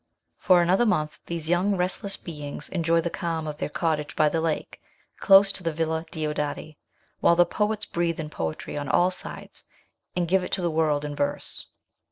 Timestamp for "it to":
10.43-10.61